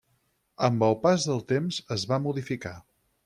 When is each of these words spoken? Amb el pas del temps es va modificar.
Amb 0.67 0.85
el 0.87 0.95
pas 1.03 1.27
del 1.31 1.45
temps 1.53 1.79
es 1.97 2.09
va 2.13 2.21
modificar. 2.27 2.75